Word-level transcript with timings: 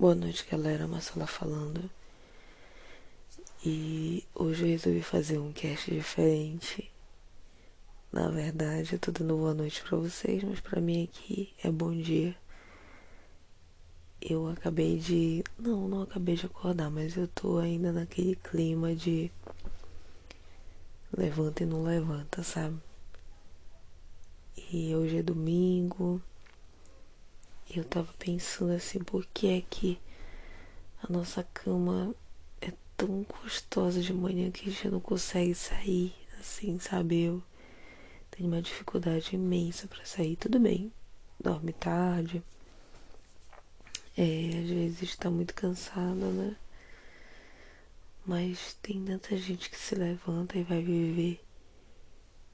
Boa 0.00 0.14
noite, 0.14 0.46
galera. 0.48 0.86
Marcela 0.86 1.26
falando. 1.26 1.90
E 3.66 4.24
hoje 4.32 4.62
eu 4.62 4.68
resolvi 4.68 5.02
fazer 5.02 5.38
um 5.40 5.52
cast 5.52 5.90
diferente. 5.92 6.88
Na 8.12 8.28
verdade, 8.28 8.92
eu 8.92 8.98
tô 9.00 9.10
dando 9.10 9.36
boa 9.36 9.52
noite 9.52 9.82
pra 9.82 9.98
vocês, 9.98 10.44
mas 10.44 10.60
pra 10.60 10.80
mim 10.80 11.02
aqui 11.02 11.52
é 11.64 11.68
bom 11.68 11.90
dia. 11.90 12.36
Eu 14.22 14.46
acabei 14.46 14.98
de. 14.98 15.42
Não, 15.58 15.88
não 15.88 16.02
acabei 16.02 16.36
de 16.36 16.46
acordar, 16.46 16.90
mas 16.90 17.16
eu 17.16 17.26
tô 17.26 17.58
ainda 17.58 17.90
naquele 17.90 18.36
clima 18.36 18.94
de. 18.94 19.32
Levanta 21.12 21.64
e 21.64 21.66
não 21.66 21.82
levanta, 21.82 22.44
sabe? 22.44 22.78
E 24.72 24.94
hoje 24.94 25.16
é 25.16 25.22
domingo. 25.24 26.22
E 27.70 27.78
eu 27.78 27.84
tava 27.84 28.12
pensando 28.18 28.72
assim, 28.72 28.98
por 29.00 29.26
que 29.26 29.46
é 29.48 29.62
que 29.68 30.00
a 31.02 31.12
nossa 31.12 31.42
cama 31.54 32.14
é 32.60 32.72
tão 32.96 33.24
gostosa 33.42 34.00
de 34.00 34.12
manhã 34.12 34.50
que 34.50 34.68
a 34.68 34.72
gente 34.72 34.88
não 34.88 35.00
consegue 35.00 35.54
sair, 35.54 36.14
assim, 36.40 36.78
sabe? 36.78 37.22
Eu 37.24 37.42
tenho 38.30 38.48
uma 38.48 38.62
dificuldade 38.62 39.36
imensa 39.36 39.86
para 39.86 40.04
sair. 40.04 40.36
Tudo 40.36 40.58
bem, 40.58 40.92
dorme 41.38 41.72
tarde. 41.72 42.42
É, 44.16 44.48
às 44.62 44.68
vezes 44.68 45.02
está 45.02 45.30
muito 45.30 45.54
cansada, 45.54 46.14
né? 46.14 46.56
Mas 48.26 48.76
tem 48.82 49.04
tanta 49.04 49.36
gente 49.36 49.70
que 49.70 49.78
se 49.78 49.94
levanta 49.94 50.58
e 50.58 50.62
vai 50.62 50.82
viver. 50.82 51.40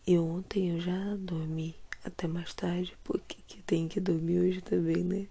E 0.07 0.19
ontem 0.19 0.75
eu 0.75 0.81
já 0.81 1.17
dormi 1.17 1.75
até 2.05 2.27
mais 2.27 2.53
tarde, 2.55 2.97
porque 3.03 3.39
que 3.47 3.63
tem 3.63 3.89
que 3.89 3.99
dormir 3.99 4.41
hoje 4.41 4.61
também, 4.61 5.03
né? 5.03 5.27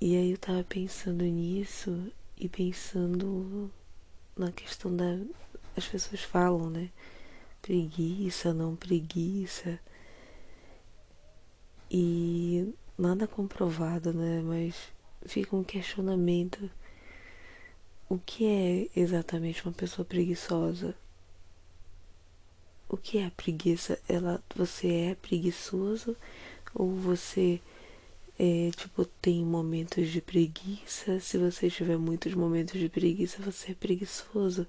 E 0.00 0.16
aí 0.16 0.30
eu 0.32 0.38
tava 0.38 0.64
pensando 0.64 1.24
nisso 1.24 2.12
e 2.36 2.48
pensando 2.48 3.70
na 4.36 4.50
questão 4.52 4.94
da. 4.94 5.18
As 5.76 5.86
pessoas 5.86 6.22
falam, 6.22 6.70
né? 6.70 6.90
Preguiça, 7.62 8.52
não 8.52 8.76
preguiça. 8.76 9.78
E 11.90 12.74
nada 12.98 13.26
comprovado, 13.26 14.12
né? 14.12 14.42
Mas 14.42 14.92
fica 15.26 15.56
um 15.56 15.64
questionamento. 15.64 16.70
O 18.08 18.18
que 18.18 18.46
é 18.46 19.00
exatamente 19.00 19.64
uma 19.64 19.72
pessoa 19.72 20.04
preguiçosa? 20.04 20.94
O 22.94 22.96
que 22.96 23.18
é 23.18 23.30
preguiça? 23.30 23.98
Ela, 24.08 24.42
você 24.54 24.88
é 24.88 25.14
preguiçoso 25.16 26.16
ou 26.72 26.94
você 26.94 27.60
é, 28.38 28.70
tipo 28.76 29.04
tem 29.04 29.44
momentos 29.44 30.08
de 30.08 30.20
preguiça? 30.20 31.18
Se 31.20 31.36
você 31.36 31.68
tiver 31.68 31.98
muitos 31.98 32.34
momentos 32.34 32.78
de 32.80 32.88
preguiça, 32.88 33.42
você 33.42 33.72
é 33.72 33.74
preguiçoso. 33.74 34.66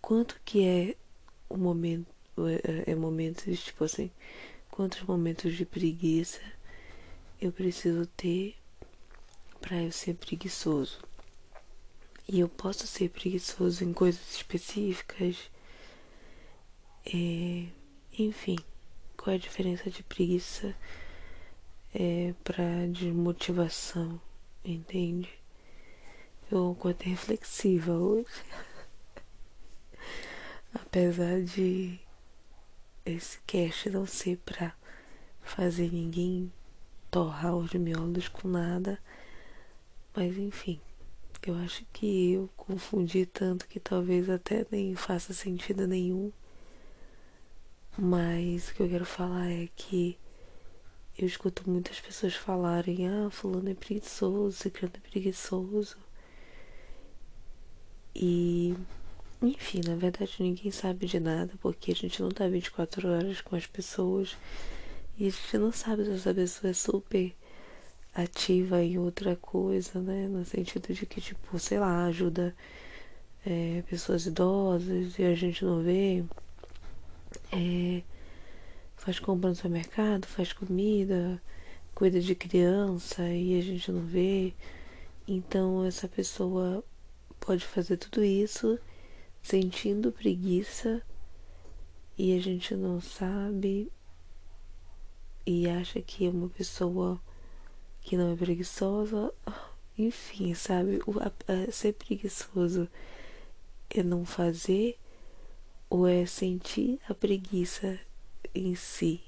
Quanto 0.00 0.40
que 0.44 0.64
é 0.64 0.96
o 1.48 1.56
momento 1.56 2.06
é, 2.86 2.92
é 2.92 2.94
momentos 2.94 3.62
tipo 3.64 3.84
assim, 3.84 4.10
quantos 4.70 5.02
momentos 5.02 5.54
de 5.54 5.64
preguiça 5.64 6.40
eu 7.40 7.50
preciso 7.50 8.06
ter 8.16 8.54
para 9.60 9.82
eu 9.82 9.90
ser 9.90 10.14
preguiçoso? 10.14 10.98
E 12.28 12.40
eu 12.40 12.48
posso 12.48 12.86
ser 12.86 13.10
preguiçoso 13.10 13.84
em 13.84 13.92
coisas 13.92 14.36
específicas 14.36 15.50
é, 17.06 17.66
enfim, 18.18 18.56
qual 19.16 19.32
é 19.32 19.36
a 19.36 19.40
diferença 19.40 19.90
de 19.90 20.02
preguiça 20.02 20.74
é, 21.94 22.34
para 22.42 22.86
desmotivação, 22.86 24.20
entende? 24.64 25.28
Eu 26.50 26.72
acordei 26.72 27.08
reflexiva 27.08 27.92
hoje. 27.92 28.26
Apesar 30.74 31.42
de 31.42 31.98
esse 33.04 33.38
cast 33.46 33.90
não 33.90 34.06
ser 34.06 34.38
pra 34.38 34.74
fazer 35.42 35.92
ninguém 35.92 36.52
torrar 37.10 37.54
os 37.54 37.72
miolos 37.74 38.28
com 38.28 38.48
nada, 38.48 38.98
mas 40.16 40.36
enfim, 40.36 40.80
eu 41.46 41.54
acho 41.56 41.84
que 41.92 42.32
eu 42.32 42.48
confundi 42.56 43.26
tanto 43.26 43.68
que 43.68 43.78
talvez 43.78 44.30
até 44.30 44.66
nem 44.70 44.94
faça 44.94 45.34
sentido 45.34 45.86
nenhum. 45.86 46.32
Mas 47.96 48.68
o 48.68 48.74
que 48.74 48.82
eu 48.82 48.88
quero 48.88 49.04
falar 49.04 49.50
é 49.50 49.68
que 49.76 50.18
eu 51.16 51.26
escuto 51.26 51.68
muitas 51.70 52.00
pessoas 52.00 52.34
falarem: 52.34 53.08
ah, 53.08 53.30
Fulano 53.30 53.70
é 53.70 53.74
preguiçoso, 53.74 54.56
Ciclano 54.56 54.94
é 54.96 55.10
preguiçoso. 55.10 55.96
E, 58.14 58.74
enfim, 59.42 59.80
na 59.86 59.96
verdade 59.96 60.36
ninguém 60.40 60.70
sabe 60.70 61.06
de 61.06 61.18
nada 61.20 61.52
porque 61.60 61.92
a 61.92 61.94
gente 61.94 62.22
não 62.22 62.30
tá 62.30 62.48
24 62.48 63.08
horas 63.08 63.40
com 63.40 63.56
as 63.56 63.66
pessoas 63.66 64.36
e 65.18 65.26
a 65.26 65.30
gente 65.30 65.58
não 65.58 65.72
sabe 65.72 66.04
se 66.04 66.12
essa 66.12 66.34
pessoa 66.34 66.70
é 66.70 66.74
super 66.74 67.34
ativa 68.14 68.82
em 68.82 68.98
outra 68.98 69.36
coisa, 69.36 70.00
né? 70.00 70.28
No 70.28 70.44
sentido 70.44 70.92
de 70.94 71.06
que, 71.06 71.20
tipo, 71.20 71.58
sei 71.58 71.78
lá, 71.78 72.06
ajuda 72.06 72.54
é, 73.46 73.82
pessoas 73.88 74.26
idosas 74.26 75.18
e 75.18 75.24
a 75.24 75.34
gente 75.34 75.64
não 75.64 75.82
vê 75.82 76.24
é, 77.54 78.02
faz 78.96 79.18
compra 79.18 79.50
no 79.50 79.56
supermercado, 79.56 80.26
faz 80.26 80.52
comida, 80.52 81.40
cuida 81.94 82.20
de 82.20 82.34
criança 82.34 83.28
e 83.28 83.58
a 83.58 83.62
gente 83.62 83.90
não 83.92 84.00
vê. 84.00 84.52
Então 85.26 85.84
essa 85.84 86.08
pessoa 86.08 86.84
pode 87.38 87.64
fazer 87.64 87.96
tudo 87.96 88.24
isso 88.24 88.78
sentindo 89.42 90.10
preguiça 90.10 91.02
e 92.16 92.36
a 92.36 92.40
gente 92.40 92.74
não 92.74 93.00
sabe 93.00 93.90
e 95.46 95.68
acha 95.68 96.00
que 96.00 96.26
é 96.26 96.30
uma 96.30 96.48
pessoa 96.48 97.20
que 98.00 98.16
não 98.16 98.32
é 98.32 98.36
preguiçosa. 98.36 99.32
Enfim, 99.96 100.54
sabe? 100.54 101.00
O, 101.06 101.20
a, 101.20 101.30
a, 101.46 101.70
ser 101.70 101.92
preguiçoso 101.92 102.88
é 103.90 104.02
não 104.02 104.24
fazer 104.24 104.98
ou 105.88 106.06
é 106.06 106.26
sentir 106.26 107.00
a 107.08 107.14
preguiça 107.14 107.98
em 108.54 108.74
si. 108.74 109.22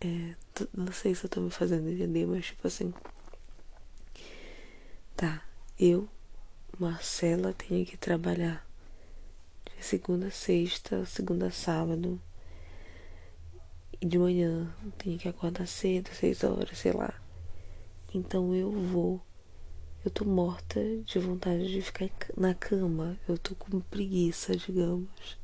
É, 0.00 0.34
não 0.76 0.92
sei 0.92 1.14
se 1.14 1.24
eu 1.24 1.30
tô 1.30 1.40
me 1.40 1.50
fazendo 1.50 1.88
entender, 1.88 2.26
mas 2.26 2.46
tipo 2.46 2.66
assim. 2.66 2.92
Tá, 5.16 5.44
eu, 5.78 6.08
Marcela, 6.78 7.52
tenho 7.52 7.86
que 7.86 7.96
trabalhar 7.96 8.66
de 9.64 9.84
segunda 9.84 10.26
a 10.28 10.30
sexta, 10.30 11.04
segunda 11.06 11.46
a 11.46 11.50
sábado. 11.50 12.20
E 14.00 14.06
de 14.06 14.18
manhã 14.18 14.74
tenho 14.98 15.18
que 15.18 15.28
acordar 15.28 15.66
cedo, 15.66 16.10
seis 16.12 16.42
horas, 16.42 16.78
sei 16.78 16.92
lá. 16.92 17.14
Então 18.14 18.54
eu 18.54 18.70
vou. 18.70 19.20
Eu 20.04 20.10
tô 20.10 20.24
morta 20.24 20.80
de 21.04 21.18
vontade 21.20 21.68
de 21.68 21.80
ficar 21.80 22.10
na 22.36 22.54
cama. 22.54 23.16
Eu 23.28 23.38
tô 23.38 23.54
com 23.54 23.80
preguiça, 23.80 24.56
digamos. 24.56 25.38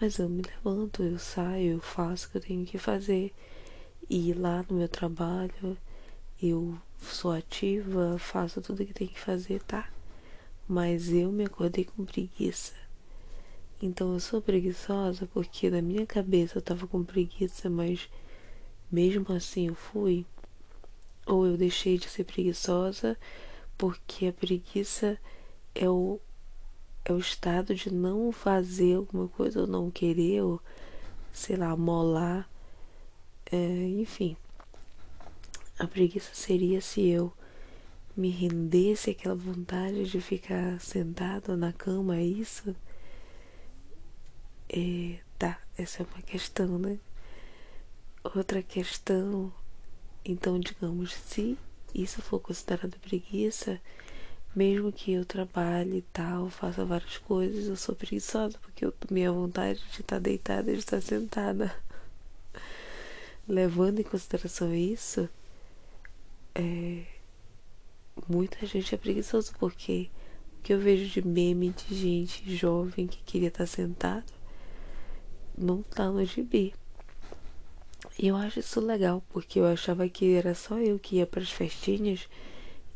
Mas 0.00 0.18
eu 0.18 0.30
me 0.30 0.40
levanto, 0.40 1.02
eu 1.02 1.18
saio, 1.18 1.72
eu 1.74 1.80
faço 1.80 2.26
o 2.26 2.30
que 2.30 2.38
eu 2.38 2.40
tenho 2.40 2.64
que 2.64 2.78
fazer. 2.78 3.34
E 4.08 4.32
lá 4.32 4.64
no 4.66 4.78
meu 4.78 4.88
trabalho 4.88 5.76
eu 6.42 6.78
sou 6.98 7.32
ativa, 7.32 8.18
faço 8.18 8.62
tudo 8.62 8.86
que 8.86 8.94
tem 8.94 9.08
que 9.08 9.20
fazer, 9.20 9.62
tá? 9.62 9.90
Mas 10.66 11.12
eu 11.12 11.30
me 11.30 11.44
acordei 11.44 11.84
com 11.84 12.06
preguiça. 12.06 12.72
Então 13.82 14.14
eu 14.14 14.20
sou 14.20 14.40
preguiçosa 14.40 15.26
porque 15.26 15.68
na 15.68 15.82
minha 15.82 16.06
cabeça 16.06 16.56
eu 16.56 16.62
tava 16.62 16.86
com 16.86 17.04
preguiça, 17.04 17.68
mas 17.68 18.08
mesmo 18.90 19.30
assim 19.34 19.68
eu 19.68 19.74
fui. 19.74 20.24
Ou 21.26 21.46
eu 21.46 21.58
deixei 21.58 21.98
de 21.98 22.08
ser 22.08 22.24
preguiçosa 22.24 23.18
porque 23.76 24.28
a 24.28 24.32
preguiça 24.32 25.18
é 25.74 25.88
o 25.90 26.18
é 27.10 27.14
o 27.14 27.18
estado 27.18 27.74
de 27.74 27.92
não 27.92 28.30
fazer 28.32 28.94
alguma 28.94 29.28
coisa 29.28 29.60
ou 29.60 29.66
não 29.66 29.90
querer, 29.90 30.42
ou 30.42 30.60
sei 31.32 31.56
lá, 31.56 31.76
molar. 31.76 32.48
É, 33.50 33.56
enfim, 33.56 34.36
a 35.78 35.86
preguiça 35.86 36.30
seria 36.32 36.80
se 36.80 37.08
eu 37.08 37.32
me 38.16 38.30
rendesse 38.30 39.10
àquela 39.10 39.34
vontade 39.34 40.04
de 40.04 40.20
ficar 40.20 40.80
sentado 40.80 41.56
na 41.56 41.72
cama, 41.72 42.16
é 42.16 42.22
isso? 42.22 42.76
É, 44.68 45.18
tá, 45.38 45.58
essa 45.76 46.02
é 46.02 46.06
uma 46.06 46.22
questão, 46.22 46.78
né? 46.78 46.98
Outra 48.22 48.62
questão, 48.62 49.52
então, 50.24 50.60
digamos, 50.60 51.12
se 51.12 51.58
isso 51.94 52.22
for 52.22 52.38
considerado 52.38 53.00
preguiça, 53.00 53.80
mesmo 54.54 54.92
que 54.92 55.12
eu 55.12 55.24
trabalhe 55.24 55.98
e 55.98 56.02
tal, 56.12 56.50
faça 56.50 56.84
várias 56.84 57.18
coisas, 57.18 57.66
eu 57.66 57.76
sou 57.76 57.94
preguiçosa 57.94 58.58
porque 58.58 58.84
eu 58.84 58.92
minha 59.10 59.32
vontade 59.32 59.80
de 59.92 60.00
estar 60.00 60.18
deitada 60.18 60.70
e 60.70 60.74
de 60.74 60.80
estar 60.80 61.00
sentada. 61.00 61.74
Levando 63.46 64.00
em 64.00 64.04
consideração 64.04 64.74
isso, 64.74 65.28
é, 66.54 67.04
muita 68.28 68.66
gente 68.66 68.94
é 68.94 68.98
preguiçoso 68.98 69.52
porque 69.58 70.10
o 70.58 70.62
que 70.62 70.72
eu 70.72 70.78
vejo 70.78 71.08
de 71.08 71.26
meme 71.26 71.70
de 71.70 71.94
gente 71.94 72.56
jovem 72.56 73.06
que 73.06 73.22
queria 73.22 73.48
estar 73.48 73.66
sentado 73.66 74.32
não 75.56 75.82
tá 75.82 76.10
no 76.10 76.24
gibi. 76.24 76.74
E 78.18 78.28
eu 78.28 78.36
acho 78.36 78.60
isso 78.60 78.80
legal, 78.80 79.22
porque 79.30 79.60
eu 79.60 79.66
achava 79.66 80.08
que 80.08 80.34
era 80.34 80.54
só 80.54 80.78
eu 80.78 80.98
que 80.98 81.16
ia 81.16 81.26
para 81.26 81.42
as 81.42 81.50
festinhas 81.50 82.28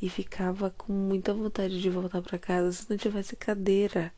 e 0.04 0.08
ficava 0.10 0.68
com 0.68 0.92
muita 0.92 1.32
vontade 1.32 1.80
de 1.80 1.88
voltar 1.88 2.20
para 2.20 2.38
casa 2.38 2.70
se 2.72 2.90
não 2.90 2.96
tivesse 2.98 3.34
cadeira. 3.36 4.12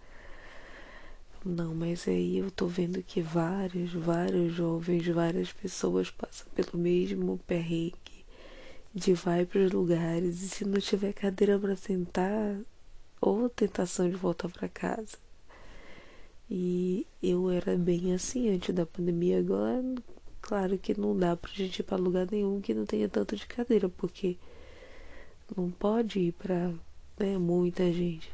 Não, 1.45 1.77
mas 1.77 2.09
aí 2.09 2.39
eu 2.39 2.51
tô 2.51 2.67
vendo 2.67 3.01
que 3.05 3.21
vários, 3.23 3.93
vários 3.93 4.53
jovens, 4.53 5.07
várias 5.07 5.53
pessoas 5.53 6.11
passam 6.11 6.49
pelo 6.57 6.77
mesmo 6.77 7.39
perrengue 7.47 8.27
de 8.93 9.15
vai 9.15 9.47
para 9.47 9.61
os 9.61 9.71
lugares 9.71 10.43
e 10.43 10.49
se 10.49 10.65
não 10.65 10.81
tiver 10.81 11.13
cadeira 11.13 11.57
para 11.57 11.77
sentar, 11.77 12.59
ou 13.21 13.49
tentação 13.49 14.11
de 14.11 14.17
voltar 14.17 14.49
para 14.49 14.69
casa. 14.69 15.17
E 16.51 17.07
eu 17.23 17.49
era 17.49 17.77
bem 17.77 18.13
assim 18.13 18.49
antes 18.49 18.75
da 18.75 18.85
pandemia, 18.85 19.39
agora 19.39 19.85
claro 20.41 20.77
que 20.79 20.99
não 20.99 21.17
dá 21.17 21.37
pra 21.37 21.53
gente 21.53 21.79
ir 21.79 21.83
pra 21.85 21.97
lugar 21.97 22.27
nenhum 22.29 22.61
que 22.61 22.75
não 22.75 22.85
tenha 22.85 23.09
tanto 23.09 23.37
de 23.37 23.47
cadeira, 23.47 23.89
porque 23.89 24.37
não 25.55 25.71
pode 25.71 26.19
ir 26.19 26.33
pra 26.33 26.73
né, 27.19 27.39
muita 27.39 27.93
gente. 27.93 28.33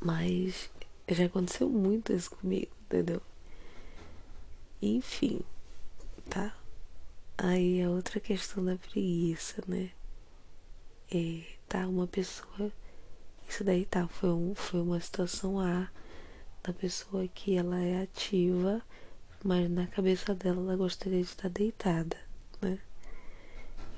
Mas 0.00 0.70
já 1.08 1.26
aconteceu 1.26 1.68
muito 1.68 2.12
isso 2.12 2.30
comigo, 2.30 2.70
entendeu? 2.86 3.20
Enfim, 4.80 5.40
tá? 6.28 6.56
Aí 7.38 7.82
a 7.82 7.90
outra 7.90 8.20
questão 8.20 8.64
da 8.64 8.76
preguiça, 8.76 9.62
né? 9.66 9.90
É, 11.12 11.42
tá, 11.68 11.86
uma 11.86 12.06
pessoa. 12.06 12.72
Isso 13.48 13.62
daí 13.62 13.84
tá, 13.84 14.08
foi, 14.08 14.30
um, 14.30 14.54
foi 14.54 14.80
uma 14.80 15.00
situação 15.00 15.60
A 15.60 15.88
da 16.62 16.72
pessoa 16.72 17.26
que 17.28 17.56
ela 17.56 17.80
é 17.80 18.02
ativa, 18.02 18.80
mas 19.44 19.68
na 19.68 19.86
cabeça 19.86 20.34
dela 20.34 20.60
ela 20.60 20.76
gostaria 20.76 21.20
de 21.20 21.26
estar 21.26 21.48
deitada, 21.48 22.16
né? 22.60 22.78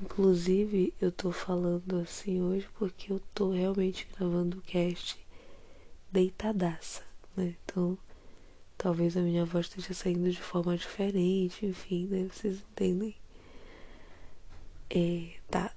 Inclusive, 0.03 0.93
eu 1.01 1.13
tô 1.13 1.31
falando 1.31 1.97
assim 2.01 2.43
hoje 2.43 2.69
porque 2.75 3.13
eu 3.13 3.21
tô 3.33 3.53
realmente 3.53 4.09
gravando 4.17 4.59
o 4.59 4.63
cast 4.63 5.19
deitadaça, 6.11 7.03
né? 7.37 7.55
Então, 7.65 7.97
talvez 8.77 9.17
a 9.17 9.21
minha 9.21 9.45
voz 9.45 9.67
esteja 9.67 9.95
saindo 9.95 10.31
de 10.31 10.41
forma 10.41 10.77
diferente, 10.77 11.67
enfim, 11.67 12.07
né? 12.07 12.29
Vocês 12.33 12.61
entendem? 12.61 13.15
É, 14.91 15.39
tá. 15.51 15.75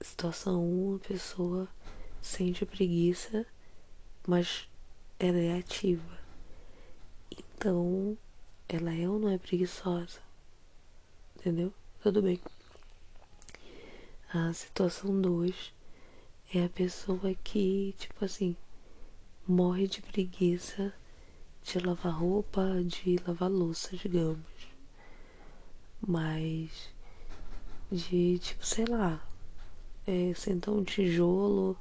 Situação 0.00 0.62
1, 0.62 0.88
uma 0.90 0.98
pessoa 0.98 1.68
sente 2.20 2.64
preguiça, 2.66 3.46
mas 4.26 4.68
ela 5.18 5.38
é 5.38 5.58
ativa. 5.58 6.18
Então, 7.30 8.16
ela 8.68 8.94
é 8.94 9.08
ou 9.08 9.18
não 9.18 9.30
é 9.30 9.38
preguiçosa? 9.38 10.20
Entendeu? 11.36 11.72
Tudo 12.02 12.22
bem. 12.22 12.40
A 14.38 14.52
situação 14.52 15.18
2 15.18 15.72
é 16.54 16.66
a 16.66 16.68
pessoa 16.68 17.34
que, 17.42 17.94
tipo 17.96 18.22
assim, 18.22 18.54
morre 19.48 19.88
de 19.88 20.02
preguiça 20.02 20.92
de 21.62 21.78
lavar 21.78 22.12
roupa, 22.12 22.62
de 22.84 23.16
lavar 23.26 23.50
louça, 23.50 23.96
digamos. 23.96 24.44
Mas 26.06 26.90
de 27.90 28.38
tipo, 28.38 28.64
sei 28.66 28.84
lá, 28.84 29.26
é, 30.06 30.34
sentar 30.34 30.74
um 30.74 30.84
tijolo, 30.84 31.74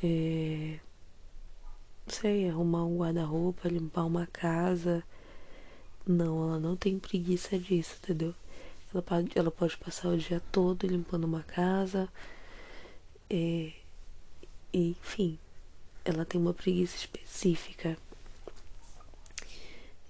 é, 0.00 0.78
sei, 2.06 2.48
arrumar 2.50 2.84
um 2.84 2.98
guarda-roupa, 2.98 3.68
limpar 3.68 4.04
uma 4.04 4.28
casa. 4.28 5.02
Não, 6.06 6.44
ela 6.44 6.60
não 6.60 6.76
tem 6.76 7.00
preguiça 7.00 7.58
disso, 7.58 7.96
entendeu? 8.00 8.32
Ela 8.92 9.02
pode, 9.02 9.30
ela 9.34 9.50
pode 9.50 9.76
passar 9.78 10.08
o 10.08 10.18
dia 10.18 10.40
todo 10.52 10.86
limpando 10.86 11.24
uma 11.24 11.42
casa. 11.42 12.08
É, 13.30 13.72
enfim, 14.72 15.38
ela 16.04 16.24
tem 16.24 16.40
uma 16.40 16.52
preguiça 16.52 16.96
específica. 16.96 17.96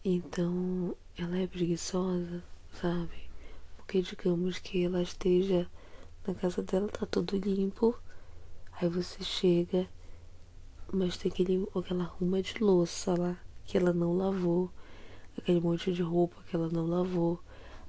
Então, 0.05 0.96
ela 1.17 1.38
é 1.38 1.46
preguiçosa, 1.46 2.43
sabe? 2.81 3.31
Porque 3.76 4.02
digamos 4.02 4.58
que 4.58 4.84
ela 4.84 5.00
esteja 5.02 5.69
na 6.26 6.34
casa 6.34 6.62
dela, 6.62 6.88
tá 6.88 7.06
tudo 7.06 7.37
limpo. 7.37 7.96
Aí 8.73 8.88
você 8.88 9.23
chega, 9.23 9.88
mas 10.93 11.17
tem 11.17 11.31
aquele, 11.31 11.69
aquela 11.75 12.05
ruma 12.05 12.43
de 12.43 12.58
louça 12.58 13.14
lá 13.17 13.37
que 13.64 13.76
ela 13.79 13.93
não 13.93 14.17
lavou, 14.17 14.70
aquele 15.38 15.61
monte 15.61 15.93
de 15.93 16.02
roupa 16.02 16.37
que 16.49 16.56
ela 16.56 16.69
não 16.69 16.87
lavou. 16.87 17.40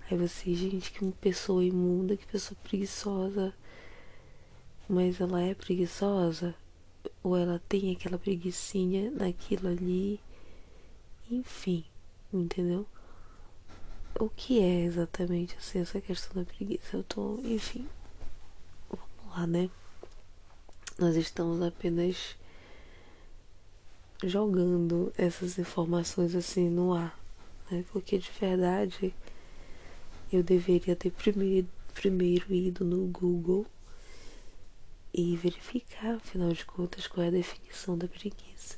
Aí 0.10 0.18
você, 0.18 0.54
gente, 0.54 0.92
que 0.92 1.12
pessoa 1.14 1.64
imunda, 1.64 2.18
que 2.18 2.26
pessoa 2.26 2.58
preguiçosa. 2.64 3.54
Mas 4.88 5.22
ela 5.22 5.42
é 5.42 5.54
preguiçosa? 5.54 6.56
ou 7.24 7.38
ela 7.38 7.62
tem 7.68 7.92
aquela 7.92 8.18
preguiçinha 8.18 9.10
naquilo 9.12 9.70
ali, 9.70 10.20
enfim, 11.32 11.86
entendeu? 12.32 12.86
O 14.20 14.30
que 14.30 14.60
é 14.62 14.82
exatamente 14.82 15.56
assim, 15.58 15.80
essa 15.80 16.00
questão 16.00 16.44
da 16.44 16.46
preguiça? 16.46 16.98
Eu 16.98 17.04
tô, 17.04 17.40
enfim, 17.44 17.88
vamos 18.90 19.38
lá, 19.38 19.48
né? 19.48 19.70
Nós 21.00 21.16
estamos 21.16 21.62
apenas 21.62 22.36
jogando 24.24 25.12
essas 25.18 25.58
informações 25.58 26.36
assim 26.36 26.70
no 26.70 26.94
ar, 26.94 27.18
né? 27.72 27.84
Porque 27.92 28.18
de 28.18 28.30
verdade 28.40 29.14
eu 30.36 30.44
deveria 30.44 30.96
ter 30.96 31.12
primeiro, 31.12 31.68
primeiro 31.94 32.54
ido 32.54 32.84
no 32.84 33.08
Google 33.08 33.66
e 35.14 35.36
verificar, 35.38 36.16
afinal 36.16 36.52
de 36.52 36.66
contas, 36.66 37.08
qual 37.08 37.24
é 37.24 37.28
a 37.28 37.32
definição 37.32 37.98
da 37.98 38.08
preguiça. 38.08 38.78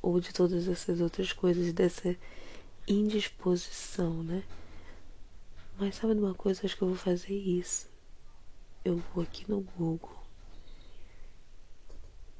Ou 0.00 0.20
de 0.20 0.32
todas 0.32 0.68
essas 0.68 1.00
outras 1.00 1.32
coisas, 1.32 1.72
dessa 1.72 2.16
indisposição, 2.86 4.22
né? 4.22 4.44
Mas 5.78 5.96
sabe 5.96 6.14
de 6.14 6.20
uma 6.20 6.34
coisa? 6.34 6.62
Acho 6.64 6.76
que 6.76 6.82
eu 6.82 6.88
vou 6.88 6.96
fazer 6.96 7.34
isso. 7.34 7.88
Eu 8.84 9.02
vou 9.12 9.24
aqui 9.24 9.44
no 9.50 9.60
Google. 9.60 10.24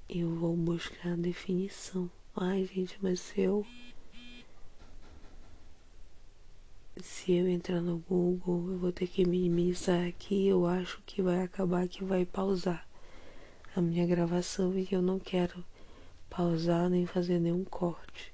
Eu 0.09 0.35
vou 0.37 0.57
buscar 0.57 1.13
a 1.13 1.17
definição. 1.17 2.09
Ai, 2.35 2.65
gente, 2.73 2.97
mas 3.03 3.33
eu. 3.37 3.67
Se 7.03 7.33
eu 7.33 7.47
entrar 7.47 7.83
no 7.83 7.99
Google, 7.99 8.73
eu 8.73 8.79
vou 8.79 8.91
ter 8.91 9.07
que 9.07 9.27
minimizar 9.27 10.07
aqui. 10.09 10.47
Eu 10.47 10.65
acho 10.67 11.03
que 11.05 11.21
vai 11.21 11.43
acabar 11.43 11.87
que 11.87 12.03
vai 12.03 12.25
pausar 12.25 12.89
a 13.75 13.83
minha 13.83 14.07
gravação 14.07 14.77
e 14.79 14.89
eu 14.91 15.03
não 15.03 15.19
quero 15.19 15.63
pausar 16.31 16.89
nem 16.89 17.05
fazer 17.05 17.39
nenhum 17.39 17.65
corte. 17.65 18.33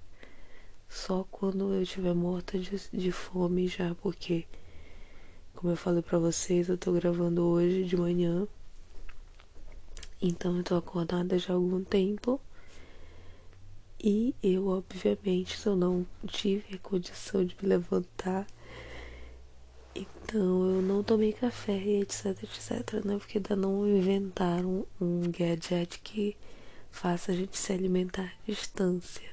Só 0.88 1.24
quando 1.24 1.74
eu 1.74 1.82
estiver 1.82 2.14
morta 2.14 2.56
de, 2.56 2.70
de 2.92 3.10
fome 3.10 3.66
já, 3.66 3.96
porque, 3.96 4.46
como 5.54 5.72
eu 5.72 5.76
falei 5.76 6.02
pra 6.02 6.20
vocês, 6.20 6.68
eu 6.68 6.78
tô 6.78 6.92
gravando 6.92 7.42
hoje 7.44 7.82
de 7.82 7.96
manhã. 7.96 8.46
Então 10.20 10.56
eu 10.56 10.62
tô 10.62 10.76
acordada 10.76 11.36
já 11.36 11.52
há 11.52 11.56
algum 11.56 11.82
tempo. 11.82 12.40
E 14.02 14.34
eu, 14.42 14.66
obviamente, 14.66 15.64
eu 15.64 15.76
não 15.76 16.04
tive 16.26 16.74
a 16.74 16.78
condição 16.78 17.44
de 17.44 17.56
me 17.62 17.68
levantar 17.68 18.46
então, 19.94 20.76
eu 20.76 20.82
não 20.82 21.02
tomei 21.02 21.32
café 21.32 21.76
etc, 21.76 22.26
etc, 22.42 23.04
né? 23.04 23.18
Porque 23.18 23.36
ainda 23.36 23.54
não 23.54 23.86
inventaram 23.86 24.86
um 24.98 25.30
gadget 25.30 26.00
que 26.00 26.36
faça 26.90 27.32
a 27.32 27.34
gente 27.34 27.58
se 27.58 27.72
alimentar 27.72 28.24
à 28.24 28.50
distância. 28.50 29.30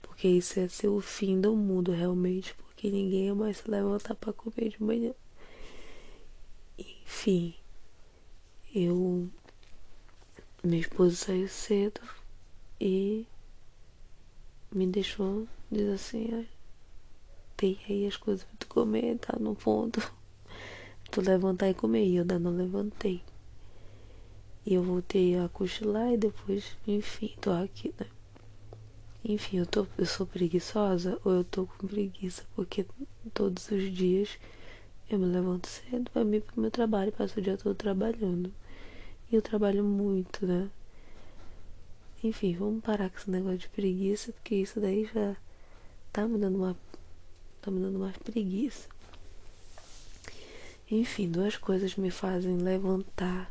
Porque 0.00 0.28
isso 0.28 0.60
ia 0.60 0.68
ser 0.68 0.88
o 0.88 1.00
fim 1.00 1.40
do 1.40 1.56
mundo, 1.56 1.90
realmente. 1.90 2.54
Porque 2.54 2.90
ninguém 2.90 3.26
ia 3.26 3.34
mais 3.34 3.58
se 3.58 3.70
levantar 3.70 4.14
para 4.14 4.32
comer 4.32 4.68
de 4.68 4.82
manhã. 4.82 5.12
Enfim, 6.78 7.54
eu. 8.72 9.28
Meu 10.62 10.78
esposo 10.78 11.16
saiu 11.16 11.48
cedo 11.48 12.00
e 12.80 13.26
me 14.72 14.86
deixou 14.86 15.46
dizer 15.70 15.92
assim: 15.92 16.46
tem 17.56 17.78
aí 17.88 18.06
as 18.06 18.16
coisas 18.16 18.44
pra 18.44 18.54
tu 18.58 18.66
comer, 18.68 19.18
tá 19.18 19.38
no 19.38 19.54
ponto 19.54 20.00
tu 21.10 21.20
levantar 21.20 21.68
e 21.68 21.74
comer. 21.74 22.04
E 22.06 22.16
eu 22.16 22.22
ainda 22.22 22.38
não 22.38 22.56
levantei. 22.56 23.22
E 24.64 24.74
eu 24.74 24.82
voltei 24.82 25.38
a 25.38 25.48
cochilar 25.48 26.12
e 26.12 26.16
depois, 26.16 26.76
enfim, 26.86 27.34
tô 27.40 27.50
aqui, 27.50 27.94
né? 27.98 28.06
Enfim, 29.24 29.58
eu, 29.58 29.66
tô, 29.66 29.86
eu 29.96 30.06
sou 30.06 30.26
preguiçosa 30.26 31.18
ou 31.24 31.32
eu 31.32 31.44
tô 31.44 31.66
com 31.66 31.86
preguiça 31.86 32.44
porque 32.54 32.86
todos 33.34 33.70
os 33.70 33.92
dias 33.92 34.38
eu 35.10 35.18
me 35.18 35.26
levanto 35.26 35.66
cedo 35.66 36.10
pra 36.10 36.24
mim 36.24 36.40
pro 36.40 36.60
meu 36.60 36.70
trabalho, 36.70 37.12
passo 37.12 37.38
o 37.38 37.42
dia 37.42 37.56
todo 37.56 37.74
trabalhando. 37.74 38.52
E 39.30 39.34
eu 39.34 39.42
trabalho 39.42 39.82
muito, 39.82 40.46
né? 40.46 40.70
Enfim, 42.22 42.56
vamos 42.56 42.82
parar 42.82 43.10
com 43.10 43.16
esse 43.16 43.30
negócio 43.30 43.58
de 43.58 43.68
preguiça, 43.68 44.32
porque 44.32 44.56
isso 44.56 44.80
daí 44.80 45.04
já 45.04 45.36
tá 46.12 46.26
me 46.26 46.36
dando 46.36 46.58
uma. 46.58 46.76
tá 47.62 47.70
me 47.70 47.80
dando 47.80 47.98
mais 47.98 48.16
preguiça. 48.16 48.88
Enfim, 50.90 51.30
duas 51.30 51.56
coisas 51.56 51.94
me 51.96 52.10
fazem 52.10 52.56
levantar 52.56 53.50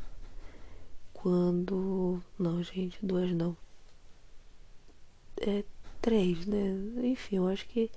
quando. 1.13 2.21
Não, 2.37 2.61
gente, 2.61 2.97
duas 3.01 3.31
não. 3.31 3.55
É 5.39 5.63
três, 6.01 6.45
né? 6.45 6.73
Enfim, 7.03 7.37
eu 7.37 7.47
acho 7.47 7.65
que. 7.67 7.89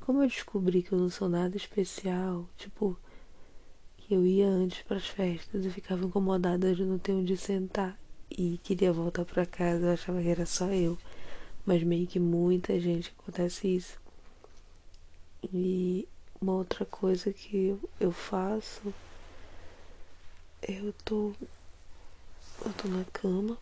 Como 0.00 0.22
eu 0.22 0.28
descobri 0.28 0.82
que 0.82 0.92
eu 0.92 0.98
não 0.98 1.08
sou 1.08 1.28
nada 1.28 1.56
especial, 1.56 2.46
tipo, 2.58 2.96
que 3.96 4.14
eu 4.14 4.24
ia 4.24 4.46
antes 4.46 4.82
para 4.82 4.98
as 4.98 5.08
festas 5.08 5.64
e 5.64 5.70
ficava 5.70 6.04
incomodada 6.04 6.74
de 6.74 6.84
não 6.84 6.98
ter 6.98 7.12
onde 7.12 7.36
sentar 7.38 7.98
e 8.36 8.58
queria 8.58 8.92
voltar 8.92 9.24
para 9.24 9.46
casa, 9.46 9.86
eu 9.86 9.92
achava 9.92 10.20
que 10.20 10.28
era 10.28 10.44
só 10.44 10.66
eu. 10.66 10.98
Mas 11.64 11.82
meio 11.82 12.06
que 12.06 12.18
muita 12.18 12.78
gente 12.80 13.14
acontece 13.18 13.68
isso. 13.68 13.98
E 15.52 16.08
uma 16.40 16.54
outra 16.54 16.84
coisa 16.84 17.32
que 17.32 17.78
eu 18.00 18.12
faço, 18.12 18.92
eu 20.62 20.92
tô. 21.04 21.32
Eu 22.64 22.72
tô 22.72 22.88
na 22.88 23.04
cama 23.04 23.58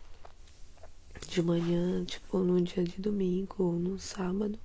de 1.27 1.41
manhã, 1.41 2.03
tipo 2.05 2.39
num 2.39 2.61
dia 2.61 2.83
de 2.83 3.01
domingo 3.01 3.55
ou 3.59 3.73
no 3.73 3.99
sábado. 3.99 4.57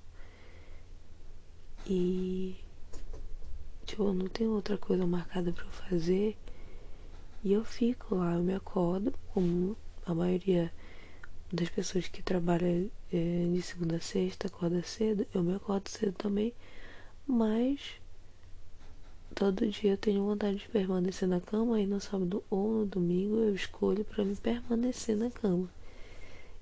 E 1.85 2.55
tipo, 3.85 4.11
não 4.13 4.27
tem 4.27 4.47
outra 4.47 4.77
coisa 4.77 5.05
marcada 5.05 5.51
para 5.51 5.65
fazer. 5.65 6.37
E 7.43 7.53
eu 7.53 7.63
fico 7.63 8.15
lá, 8.15 8.33
eu 8.33 8.43
me 8.43 8.53
acordo, 8.53 9.13
como 9.33 9.77
a 10.11 10.15
maioria 10.15 10.71
das 11.51 11.69
pessoas 11.69 12.07
que 12.07 12.21
trabalham 12.21 12.89
é, 13.11 13.51
de 13.53 13.61
segunda 13.61 13.97
a 13.97 14.01
sexta 14.01 14.47
acorda 14.47 14.81
cedo, 14.83 15.25
eu 15.33 15.43
me 15.43 15.55
acordo 15.55 15.87
cedo 15.89 16.13
também, 16.13 16.53
mas 17.27 17.79
todo 19.35 19.67
dia 19.67 19.91
eu 19.91 19.97
tenho 19.97 20.25
vontade 20.25 20.57
de 20.57 20.67
permanecer 20.67 21.27
na 21.27 21.39
cama 21.39 21.79
e 21.79 21.85
no 21.85 21.99
sábado 21.99 22.43
ou 22.49 22.79
no 22.79 22.85
domingo 22.85 23.37
eu 23.37 23.53
escolho 23.53 24.03
para 24.03 24.25
me 24.25 24.35
permanecer 24.35 25.15
na 25.15 25.29
cama. 25.29 25.69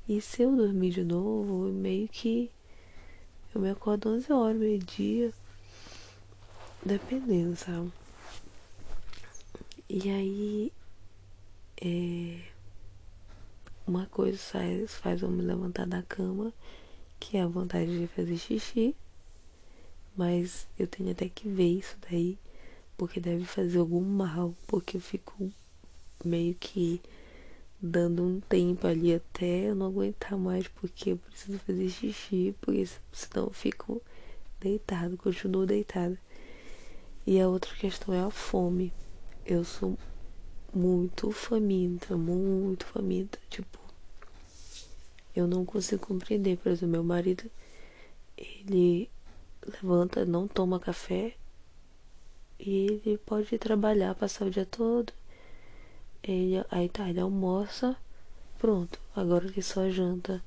E 0.07 0.21
se 0.21 0.41
eu 0.41 0.55
dormir 0.55 0.91
de 0.91 1.03
novo, 1.03 1.71
meio 1.71 2.07
que 2.07 2.49
eu 3.53 3.61
me 3.61 3.69
acordo 3.69 4.09
11 4.09 4.31
horas, 4.31 4.57
meio-dia, 4.57 5.33
dependendo, 6.85 7.55
sabe? 7.55 7.91
E 9.89 10.09
aí, 10.09 10.71
é, 11.81 12.56
uma 13.87 14.05
coisa 14.07 14.37
faz, 14.37 14.95
faz 14.95 15.21
eu 15.21 15.29
me 15.29 15.41
levantar 15.41 15.87
da 15.87 16.03
cama, 16.03 16.53
que 17.19 17.37
é 17.37 17.41
a 17.41 17.47
vontade 17.47 17.97
de 17.97 18.07
fazer 18.07 18.37
xixi. 18.37 18.95
Mas 20.15 20.67
eu 20.77 20.87
tenho 20.87 21.11
até 21.11 21.29
que 21.29 21.47
ver 21.47 21.79
isso 21.79 21.95
daí, 22.09 22.37
porque 22.97 23.19
deve 23.19 23.45
fazer 23.45 23.79
algum 23.79 24.01
mal, 24.01 24.53
porque 24.67 24.97
eu 24.97 25.01
fico 25.01 25.51
meio 26.25 26.53
que 26.55 27.01
dando 27.79 28.23
um 28.23 28.39
tempo 28.41 28.87
ali 28.87 29.13
até 29.13 29.69
eu 29.69 29.75
não 29.75 29.85
aguentar 29.85 30.37
mais, 30.37 30.67
porque 30.67 31.11
eu 31.11 31.17
preciso 31.17 31.59
fazer 31.59 31.89
xixi, 31.89 32.55
porque 32.59 32.85
senão 33.11 33.45
eu 33.45 33.53
fico 33.53 34.01
deitado, 34.59 35.15
continuo 35.17 35.65
deitada. 35.65 36.19
E 37.25 37.39
a 37.39 37.47
outra 37.47 37.73
questão 37.75 38.13
é 38.13 38.19
a 38.19 38.29
fome. 38.29 38.91
Eu 39.45 39.63
sou 39.63 39.97
muito 40.77 41.31
faminta, 41.31 42.15
muito 42.15 42.85
faminta. 42.85 43.39
Tipo, 43.49 43.79
eu 45.35 45.47
não 45.47 45.65
consigo 45.65 46.05
compreender. 46.05 46.57
Por 46.57 46.71
exemplo, 46.71 46.93
meu 46.93 47.03
marido, 47.03 47.49
ele 48.37 49.09
levanta, 49.65 50.23
não 50.25 50.47
toma 50.47 50.79
café 50.79 51.35
e 52.59 53.01
ele 53.03 53.17
pode 53.17 53.57
trabalhar, 53.57 54.13
passar 54.15 54.45
o 54.45 54.51
dia 54.51 54.65
todo. 54.65 55.11
Ele, 56.23 56.63
aí 56.69 56.89
tá, 56.89 57.09
ele 57.09 57.19
almoça, 57.19 57.95
pronto, 58.59 58.99
agora 59.15 59.45
ele 59.45 59.61
só 59.61 59.89
janta. 59.89 60.43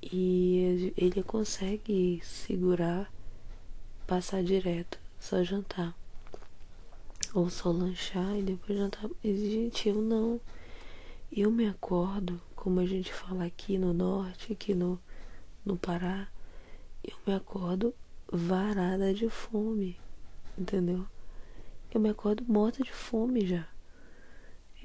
E 0.00 0.92
ele 0.96 1.24
consegue 1.24 2.20
segurar, 2.22 3.12
passar 4.06 4.44
direto, 4.44 4.98
só 5.18 5.42
jantar. 5.42 5.94
Ou 7.34 7.50
só 7.50 7.70
lanchar 7.70 8.36
e 8.36 8.42
depois 8.42 8.78
jantar. 8.78 9.08
E, 9.22 9.34
gente, 9.34 9.88
eu 9.88 9.96
não. 9.96 10.40
Eu 11.30 11.50
me 11.50 11.66
acordo, 11.66 12.40
como 12.56 12.80
a 12.80 12.86
gente 12.86 13.12
fala 13.12 13.44
aqui 13.44 13.76
no 13.76 13.92
norte, 13.92 14.52
aqui 14.52 14.74
no, 14.74 14.98
no 15.64 15.76
Pará, 15.76 16.28
eu 17.04 17.16
me 17.26 17.34
acordo 17.34 17.94
varada 18.30 19.12
de 19.12 19.28
fome, 19.28 19.98
entendeu? 20.56 21.06
Eu 21.92 22.00
me 22.00 22.08
acordo 22.08 22.44
morta 22.46 22.82
de 22.82 22.92
fome 22.92 23.46
já. 23.46 23.68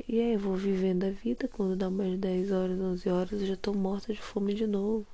E 0.08 0.20
aí 0.20 0.34
eu 0.34 0.40
vou 0.40 0.56
vivendo 0.56 1.06
a 1.06 1.12
vida, 1.12 1.48
quando 1.48 1.76
dá 1.76 1.90
mais 1.90 2.18
10 2.18 2.52
horas, 2.52 2.80
11 2.80 3.10
horas, 3.10 3.42
eu 3.42 3.48
já 3.48 3.56
tô 3.56 3.74
morta 3.74 4.14
de 4.14 4.22
fome 4.22 4.54
de 4.54 4.68
novo. 4.68 5.06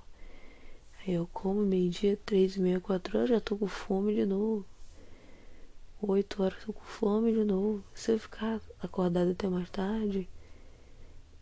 Aí 0.99 1.13
eu 1.13 1.27
como 1.31 1.61
meio-dia, 1.61 2.17
3, 2.25 2.57
meia, 2.57 2.79
4 2.79 3.17
horas, 3.17 3.29
já 3.29 3.39
tô 3.39 3.57
com 3.57 3.67
fome 3.67 4.15
de 4.15 4.25
novo. 4.25 4.65
8 6.01 6.41
horas 6.43 6.63
tô 6.63 6.71
com 6.71 6.83
fome 6.83 7.33
de 7.33 7.43
novo. 7.43 7.83
Se 7.93 8.11
eu 8.11 8.19
ficar 8.19 8.61
acordada 8.81 9.31
até 9.31 9.47
mais 9.49 9.69
tarde, 9.69 10.29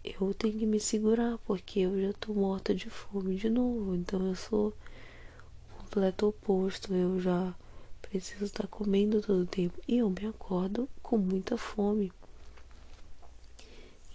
eu 0.04 0.34
tenho 0.34 0.58
que 0.58 0.66
me 0.66 0.80
segurar, 0.80 1.38
porque 1.40 1.82
eu 1.82 2.02
já 2.02 2.14
tô 2.14 2.34
morta 2.34 2.74
de 2.74 2.90
fome 2.90 3.36
de 3.36 3.50
novo. 3.50 3.96
Então 3.96 4.26
eu 4.26 4.36
sou 4.36 4.70
o 4.70 5.84
completo 5.84 6.28
oposto. 6.28 6.94
Eu 6.94 7.20
já 7.20 7.54
preciso 8.02 8.46
estar 8.46 8.68
comendo 8.68 9.22
todo 9.22 9.42
o 9.42 9.46
tempo. 9.46 9.80
E 9.88 10.00
eu 10.00 10.10
me 10.10 10.26
acordo 10.26 10.90
com 11.04 11.18
muita 11.18 11.58
fome. 11.58 12.12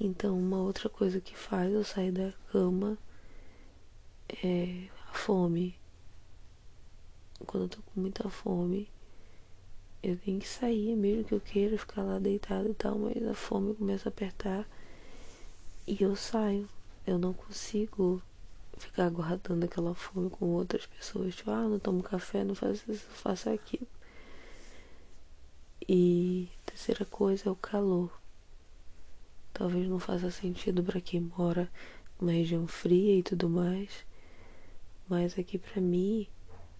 Então, 0.00 0.36
uma 0.36 0.58
outra 0.58 0.88
coisa 0.88 1.20
que 1.20 1.36
faz 1.36 1.72
eu 1.72 1.84
sair 1.84 2.10
da 2.10 2.32
cama 2.50 2.98
é 4.42 4.88
a 5.08 5.14
fome. 5.14 5.76
Quando 7.46 7.64
eu 7.64 7.68
tô 7.68 7.78
com 7.82 8.00
muita 8.00 8.28
fome, 8.28 8.88
eu 10.02 10.16
tenho 10.16 10.40
que 10.40 10.48
sair, 10.48 10.96
mesmo 10.96 11.24
que 11.24 11.32
eu 11.34 11.40
queira 11.40 11.78
ficar 11.78 12.02
lá 12.02 12.18
deitado 12.18 12.68
e 12.70 12.74
tal, 12.74 12.98
mas 12.98 13.22
a 13.26 13.34
fome 13.34 13.74
começa 13.74 14.08
a 14.08 14.10
apertar 14.10 14.66
e 15.86 16.02
eu 16.02 16.16
saio. 16.16 16.68
Eu 17.06 17.18
não 17.18 17.32
consigo 17.32 18.22
ficar 18.76 19.08
guardando 19.10 19.64
aquela 19.64 19.94
fome 19.94 20.30
com 20.30 20.46
outras 20.46 20.86
pessoas. 20.86 21.34
Tipo, 21.34 21.50
ah, 21.50 21.68
não 21.68 21.78
tomo 21.78 22.02
café, 22.02 22.44
não 22.44 22.54
faço 22.54 22.90
isso, 22.90 23.06
faço 23.10 23.50
aquilo. 23.50 23.86
E 25.88 26.48
terceira 26.66 27.04
coisa 27.04 27.48
é 27.48 27.52
o 27.52 27.56
calor. 27.56 28.10
Talvez 29.52 29.88
não 29.88 29.98
faça 29.98 30.30
sentido 30.30 30.82
para 30.82 31.00
quem 31.00 31.20
mora 31.36 31.70
numa 32.20 32.32
região 32.32 32.66
fria 32.66 33.18
e 33.18 33.22
tudo 33.22 33.48
mais. 33.48 34.04
Mas 35.08 35.38
aqui 35.38 35.58
pra 35.58 35.80
mim, 35.80 36.26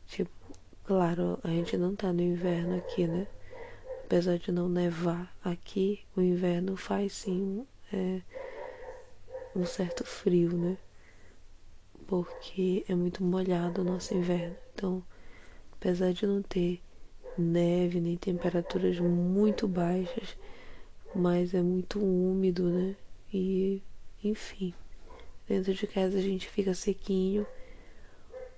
tipo, 0.06 0.30
claro, 0.84 1.38
a 1.42 1.48
gente 1.48 1.76
não 1.76 1.94
tá 1.94 2.12
no 2.12 2.22
inverno 2.22 2.76
aqui, 2.76 3.06
né? 3.06 3.26
Apesar 4.04 4.38
de 4.38 4.52
não 4.52 4.68
nevar 4.68 5.34
aqui, 5.42 6.00
o 6.16 6.20
inverno 6.20 6.76
faz 6.76 7.12
sim 7.14 7.66
é, 7.92 8.20
um 9.54 9.64
certo 9.64 10.04
frio, 10.04 10.56
né? 10.56 10.76
Porque 12.06 12.84
é 12.88 12.94
muito 12.94 13.24
molhado 13.24 13.80
o 13.80 13.84
nosso 13.84 14.14
inverno. 14.14 14.56
Então, 14.74 15.02
apesar 15.72 16.12
de 16.12 16.26
não 16.26 16.42
ter 16.42 16.82
neve 17.38 18.00
nem 18.00 18.16
temperaturas 18.16 18.98
muito 18.98 19.66
baixas, 19.66 20.36
mas 21.14 21.54
é 21.54 21.62
muito 21.62 21.98
úmido, 21.98 22.68
né? 22.68 22.96
E 23.32 23.82
enfim, 24.22 24.74
dentro 25.48 25.72
de 25.74 25.86
casa 25.86 26.18
a 26.18 26.22
gente 26.22 26.48
fica 26.48 26.74
sequinho, 26.74 27.46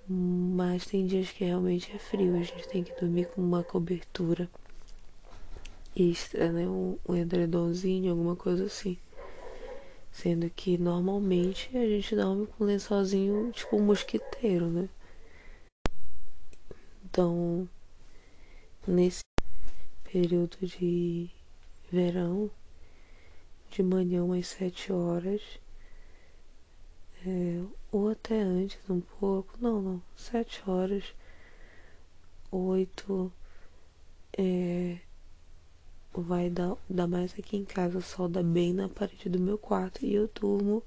mas 0.07 0.85
tem 0.85 1.07
dias 1.07 1.31
que 1.31 1.43
realmente 1.43 1.91
é 1.95 1.97
frio, 1.97 2.35
a 2.35 2.43
gente 2.43 2.67
tem 2.67 2.83
que 2.83 2.93
dormir 2.99 3.27
com 3.27 3.41
uma 3.41 3.63
cobertura 3.63 4.49
extra, 5.95 6.51
né? 6.51 6.67
Um, 6.67 6.97
um 7.07 7.15
edredomzinho, 7.15 8.11
alguma 8.11 8.35
coisa 8.35 8.65
assim. 8.65 8.97
Sendo 10.11 10.49
que 10.49 10.77
normalmente 10.77 11.75
a 11.75 11.87
gente 11.87 12.15
dorme 12.15 12.47
com 12.47 12.63
um 12.63 12.67
lençolzinho 12.67 13.51
tipo 13.51 13.77
um 13.77 13.81
mosquiteiro, 13.81 14.67
né? 14.67 14.89
Então, 17.03 17.67
nesse 18.87 19.21
período 20.03 20.57
de 20.61 21.29
verão, 21.91 22.49
de 23.71 23.81
manhã 23.81 24.23
umas 24.23 24.47
sete 24.47 24.91
horas, 24.91 25.41
é, 27.25 27.63
ou 27.91 28.09
até 28.09 28.39
antes 28.39 28.77
um 28.89 29.01
pouco, 29.01 29.57
não, 29.59 29.81
não, 29.81 30.01
sete 30.15 30.61
horas, 30.69 31.03
oito, 32.51 33.31
é, 34.37 34.99
vai 36.13 36.49
dar, 36.49 36.75
dar 36.89 37.07
mais 37.07 37.33
aqui 37.37 37.57
em 37.57 37.65
casa, 37.65 37.97
o 37.97 38.01
sol 38.01 38.29
dá 38.29 38.43
bem 38.43 38.73
na 38.73 38.87
parede 38.87 39.29
do 39.29 39.39
meu 39.39 39.57
quarto 39.57 40.05
e 40.05 40.13
eu 40.13 40.29
durmo 40.33 40.83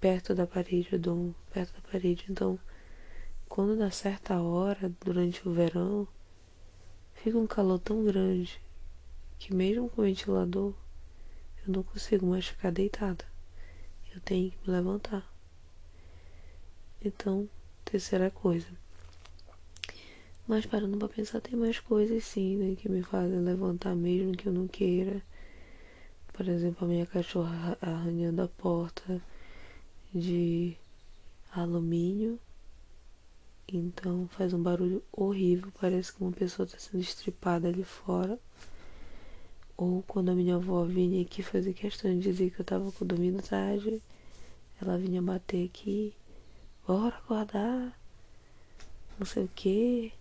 perto 0.00 0.34
da 0.34 0.46
parede, 0.46 0.88
eu 0.92 0.98
durmo 0.98 1.34
perto 1.52 1.72
da 1.74 1.88
parede. 1.90 2.26
Então, 2.28 2.58
quando 3.48 3.78
dá 3.78 3.90
certa 3.90 4.40
hora, 4.40 4.92
durante 5.04 5.48
o 5.48 5.52
verão, 5.52 6.06
fica 7.14 7.38
um 7.38 7.46
calor 7.46 7.78
tão 7.78 8.04
grande 8.04 8.60
que 9.38 9.54
mesmo 9.54 9.88
com 9.88 10.02
o 10.02 10.04
ventilador, 10.04 10.74
eu 11.66 11.72
não 11.72 11.82
consigo 11.82 12.26
mais 12.26 12.46
ficar 12.46 12.70
deitada. 12.70 13.24
Eu 14.18 14.22
tenho 14.22 14.50
que 14.50 14.58
me 14.66 14.74
levantar. 14.74 15.24
Então, 17.00 17.48
terceira 17.84 18.32
coisa. 18.32 18.66
Mas 20.44 20.66
parando 20.66 20.98
pra 20.98 21.08
pensar, 21.08 21.40
tem 21.40 21.54
mais 21.54 21.78
coisas 21.78 22.24
sim, 22.24 22.56
né, 22.56 22.74
que 22.74 22.88
me 22.88 23.00
fazem 23.00 23.38
levantar 23.38 23.94
mesmo 23.94 24.32
que 24.32 24.48
eu 24.48 24.52
não 24.52 24.66
queira. 24.66 25.22
Por 26.32 26.48
exemplo, 26.48 26.84
a 26.84 26.88
minha 26.88 27.06
cachorra 27.06 27.78
arranhando 27.80 28.42
a 28.42 28.48
porta 28.48 29.22
de 30.12 30.76
alumínio. 31.52 32.40
Então 33.68 34.26
faz 34.32 34.52
um 34.52 34.60
barulho 34.60 35.00
horrível, 35.12 35.70
parece 35.80 36.12
que 36.12 36.20
uma 36.22 36.32
pessoa 36.32 36.66
está 36.66 36.76
sendo 36.76 37.02
estripada 37.02 37.68
ali 37.68 37.84
fora. 37.84 38.36
Ou 39.78 40.02
quando 40.08 40.30
a 40.30 40.34
minha 40.34 40.56
avó 40.56 40.84
vinha 40.84 41.22
aqui 41.22 41.40
fazer 41.40 41.72
questão 41.72 42.10
de 42.12 42.18
dizer 42.18 42.50
que 42.50 42.60
eu 42.60 42.64
tava 42.64 42.92
dormindo 43.00 43.40
tarde, 43.40 44.02
ela 44.82 44.98
vinha 44.98 45.22
bater 45.22 45.66
aqui, 45.66 46.12
bora 46.84 47.14
acordar, 47.16 47.96
não 49.16 49.24
sei 49.24 49.44
o 49.44 49.50
que. 49.54 50.12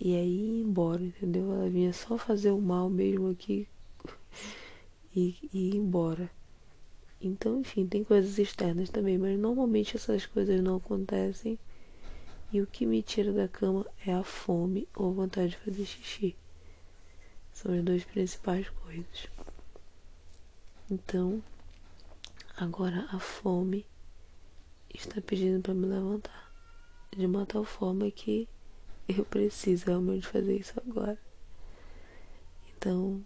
E 0.00 0.16
aí 0.16 0.58
ia 0.58 0.62
embora, 0.64 1.04
entendeu? 1.04 1.52
Ela 1.52 1.70
vinha 1.70 1.92
só 1.92 2.18
fazer 2.18 2.50
o 2.50 2.60
mal 2.60 2.90
mesmo 2.90 3.30
aqui 3.30 3.68
e, 5.14 5.36
e 5.52 5.68
ir 5.68 5.76
embora. 5.76 6.28
Então, 7.20 7.60
enfim, 7.60 7.86
tem 7.86 8.02
coisas 8.02 8.40
externas 8.40 8.90
também, 8.90 9.16
mas 9.16 9.38
normalmente 9.38 9.96
essas 9.96 10.26
coisas 10.26 10.60
não 10.60 10.78
acontecem. 10.78 11.56
E 12.52 12.60
o 12.60 12.66
que 12.66 12.84
me 12.86 13.02
tira 13.02 13.32
da 13.32 13.46
cama 13.46 13.86
é 14.04 14.12
a 14.12 14.24
fome 14.24 14.88
ou 14.96 15.14
vontade 15.14 15.50
de 15.50 15.58
fazer 15.58 15.84
xixi. 15.84 16.36
São 17.54 17.72
as 17.72 17.82
duas 17.82 18.04
principais 18.04 18.68
coisas. 18.68 19.28
Então, 20.90 21.42
agora 22.56 23.08
a 23.10 23.18
fome 23.18 23.86
está 24.92 25.20
pedindo 25.20 25.62
para 25.62 25.72
me 25.72 25.86
levantar. 25.86 26.52
De 27.16 27.24
uma 27.24 27.46
tal 27.46 27.64
forma 27.64 28.10
que 28.10 28.48
eu 29.08 29.24
preciso 29.24 29.86
realmente 29.86 30.26
fazer 30.26 30.58
isso 30.58 30.74
agora. 30.86 31.18
Então, 32.76 33.24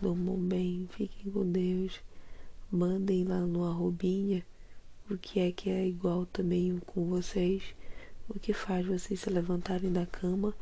dormam 0.00 0.36
bem, 0.36 0.88
fiquem 0.90 1.32
com 1.32 1.50
Deus. 1.50 2.00
Mandem 2.70 3.24
lá 3.24 3.40
no 3.40 3.64
arrobinha 3.64 4.44
o 5.08 5.16
que 5.16 5.38
é 5.38 5.52
que 5.52 5.70
é 5.70 5.86
igual 5.86 6.26
também 6.26 6.80
com 6.86 7.08
vocês. 7.08 7.62
O 8.28 8.38
que 8.38 8.52
faz 8.52 8.84
vocês 8.84 9.20
se 9.20 9.30
levantarem 9.30 9.92
da 9.92 10.06
cama, 10.06 10.54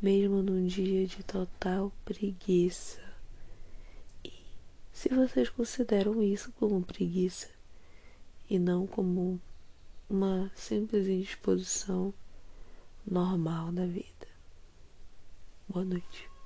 mesmo 0.00 0.42
num 0.42 0.66
dia 0.66 1.06
de 1.06 1.22
total 1.22 1.92
preguiça. 2.04 3.00
E 4.24 4.32
se 4.92 5.08
vocês 5.08 5.48
consideram 5.48 6.22
isso 6.22 6.52
como 6.52 6.82
preguiça 6.82 7.48
e 8.48 8.58
não 8.58 8.86
como 8.86 9.40
uma 10.08 10.50
simples 10.54 11.06
indisposição 11.06 12.14
normal 13.06 13.72
da 13.72 13.86
vida. 13.86 14.28
Boa 15.68 15.84
noite. 15.84 16.37